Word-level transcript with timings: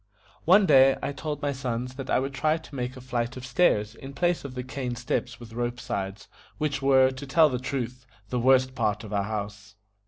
One 0.45 0.65
day 0.65 0.97
I 1.03 1.11
told 1.11 1.43
my 1.43 1.51
sons 1.51 1.93
that 1.93 2.09
I 2.09 2.17
would 2.17 2.33
try 2.33 2.57
to 2.57 2.73
make 2.75 2.97
a 2.97 3.01
flight 3.01 3.37
of 3.37 3.45
stairs 3.45 3.93
in 3.93 4.13
place 4.15 4.43
of 4.43 4.55
the 4.55 4.63
cane 4.63 4.95
steps 4.95 5.39
with 5.39 5.53
rope 5.53 5.79
sides, 5.79 6.27
which 6.57 6.81
were, 6.81 7.11
to 7.11 7.27
tell 7.27 7.49
the 7.49 7.59
truth, 7.59 8.07
the 8.29 8.39
worst 8.39 8.73
part 8.73 9.03
of 9.03 9.13
our 9.13 9.21
house. 9.25 9.75